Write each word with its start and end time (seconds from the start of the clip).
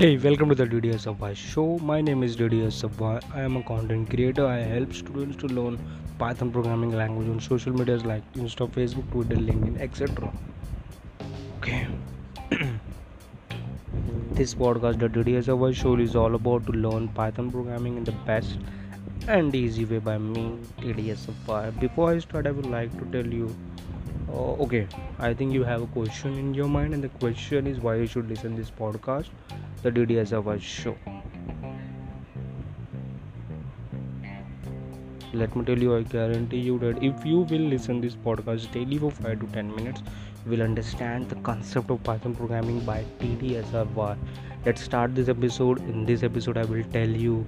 Hey, 0.00 0.16
welcome 0.16 0.48
to 0.48 0.54
the 0.54 0.64
DDS 0.64 1.02
Sabha 1.06 1.36
show. 1.36 1.78
My 1.88 2.00
name 2.00 2.22
is 2.22 2.34
DDS 2.34 2.76
Sabha. 2.82 3.22
I 3.34 3.42
am 3.42 3.58
a 3.58 3.62
content 3.62 4.08
creator. 4.08 4.46
I 4.46 4.60
help 4.60 4.94
students 4.94 5.36
to 5.42 5.46
learn 5.48 5.78
Python 6.18 6.50
programming 6.50 6.92
language 6.92 7.28
on 7.28 7.38
social 7.38 7.74
medias 7.74 8.06
like 8.06 8.22
Insta, 8.32 8.66
Facebook, 8.76 9.10
Twitter, 9.10 9.36
LinkedIn, 9.36 9.78
etc. 9.78 10.32
Okay. 11.58 11.86
this 14.40 14.54
podcast, 14.54 15.00
the 15.00 15.10
DDS 15.18 15.50
Sabha 15.50 15.74
show, 15.74 15.94
is 15.96 16.16
all 16.16 16.34
about 16.34 16.64
to 16.68 16.72
learn 16.72 17.08
Python 17.08 17.50
programming 17.50 17.98
in 17.98 18.04
the 18.04 18.16
best 18.30 18.56
and 19.28 19.54
easy 19.54 19.84
way 19.84 19.98
by 19.98 20.16
me, 20.16 20.46
DDS 20.78 21.26
Sabha. 21.26 21.78
Before 21.78 22.10
I 22.12 22.20
start, 22.20 22.46
I 22.46 22.52
would 22.52 22.70
like 22.78 22.98
to 23.02 23.04
tell 23.18 23.30
you 23.40 23.54
uh, 24.32 24.62
okay 24.64 24.86
i 25.18 25.34
think 25.34 25.52
you 25.52 25.64
have 25.64 25.82
a 25.82 25.86
question 25.86 26.38
in 26.38 26.54
your 26.54 26.68
mind 26.68 26.94
and 26.94 27.02
the 27.02 27.08
question 27.22 27.66
is 27.66 27.80
why 27.80 27.96
you 27.96 28.06
should 28.06 28.28
listen 28.28 28.54
this 28.54 28.70
podcast 28.70 29.30
the 29.82 29.90
dds 29.90 30.32
of 30.32 30.62
show. 30.62 30.94
Let 35.32 35.54
me 35.56 35.64
tell 35.64 35.78
you 35.78 35.96
i 35.96 36.02
guarantee 36.02 36.58
you 36.58 36.78
that 36.80 37.02
if 37.02 37.24
you 37.24 37.40
will 37.52 37.66
listen 37.74 38.00
this 38.00 38.16
podcast 38.26 38.70
daily 38.72 38.98
for 38.98 39.10
5 39.10 39.40
to 39.40 39.46
10 39.46 39.74
minutes 39.76 40.02
you 40.44 40.50
will 40.50 40.62
understand 40.62 41.30
the 41.30 41.36
concept 41.48 41.90
of 41.90 42.02
python 42.02 42.34
programming 42.34 42.80
by 42.80 43.04
tdsr 43.20 44.16
let's 44.66 44.82
start 44.82 45.14
this 45.14 45.28
episode. 45.28 45.78
In 45.78 46.04
this 46.04 46.22
episode 46.22 46.58
i 46.58 46.64
will 46.64 46.84
tell 46.92 47.08
you 47.08 47.46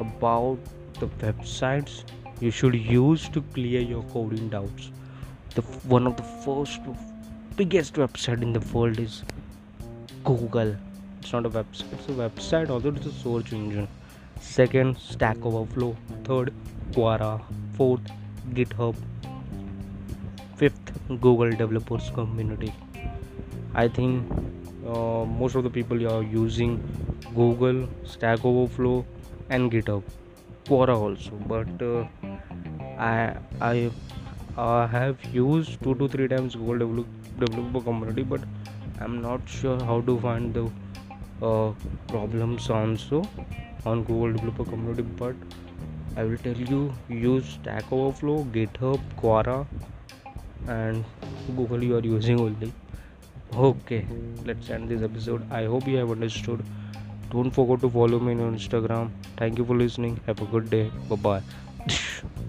about 0.00 0.58
the 1.00 1.06
websites 1.24 2.04
you 2.40 2.50
should 2.50 2.74
use 2.74 3.28
to 3.30 3.40
clear 3.54 3.80
your 3.80 4.02
coding 4.14 4.48
doubts. 4.48 4.90
The 5.54 5.62
one 5.96 6.06
of 6.06 6.16
the 6.16 6.22
first 6.22 6.80
biggest 7.56 7.94
website 7.94 8.42
in 8.42 8.52
the 8.52 8.60
world 8.72 8.98
is 8.98 9.22
google. 10.28 10.74
It's 11.20 11.32
not 11.32 11.46
a 11.46 11.50
website 11.50 11.92
it's 11.96 12.08
a 12.12 12.16
website 12.20 12.70
although 12.70 12.94
it's 13.00 13.06
a 13.06 13.12
search 13.20 13.52
engine. 13.52 13.88
Second 14.40 14.98
stack 14.98 15.44
overflow. 15.50 15.96
Third 16.24 16.52
quora. 16.96 17.30
Fourth 17.76 18.10
github. 18.58 18.96
Fifth 20.56 20.92
google 21.08 21.50
developers 21.62 22.10
community. 22.14 22.72
I 23.74 23.88
think 23.88 24.30
uh, 24.86 25.24
most 25.24 25.54
of 25.54 25.64
the 25.64 25.70
people 25.70 26.06
are 26.12 26.22
using 26.22 26.76
google 27.34 27.88
stack 28.04 28.44
overflow 28.44 29.04
and 29.50 29.72
github. 29.72 30.02
Quora 30.68 30.96
also 31.06 31.32
but 31.54 31.82
uh, 31.82 32.06
i 32.98 33.36
i 33.60 33.90
I 34.60 34.86
have 34.92 35.24
used 35.32 35.80
two 35.84 35.94
to 35.98 36.08
three 36.08 36.26
times 36.26 36.56
Google 36.56 37.04
Developer 37.38 37.80
Community, 37.80 38.24
but 38.24 38.40
I'm 39.00 39.20
not 39.22 39.48
sure 39.48 39.78
how 39.84 40.00
to 40.02 40.18
find 40.20 40.54
the 40.54 40.70
uh, 41.42 41.72
problems 42.08 42.68
also 42.70 43.22
on 43.86 44.02
Google 44.04 44.32
Developer 44.32 44.64
Community. 44.64 45.02
But 45.02 45.36
I 46.16 46.24
will 46.24 46.38
tell 46.38 46.56
you 46.56 46.94
use 47.08 47.46
Stack 47.60 47.92
Overflow, 47.92 48.44
GitHub, 48.52 49.00
Quora, 49.16 49.66
and 50.66 51.04
Google 51.56 51.82
you 51.82 51.96
are 51.96 52.00
using 52.00 52.40
only. 52.40 52.72
Okay, 53.54 54.06
let's 54.44 54.70
end 54.70 54.88
this 54.88 55.02
episode. 55.02 55.50
I 55.50 55.64
hope 55.64 55.86
you 55.86 55.96
have 55.96 56.10
understood. 56.10 56.64
Don't 57.30 57.50
forget 57.50 57.80
to 57.82 57.90
follow 57.90 58.18
me 58.18 58.32
on 58.32 58.58
Instagram. 58.58 59.10
Thank 59.36 59.58
you 59.58 59.64
for 59.64 59.76
listening. 59.76 60.20
Have 60.26 60.40
a 60.42 60.46
good 60.46 60.70
day. 60.70 60.90
Bye 61.08 61.16
bye. 61.16 61.42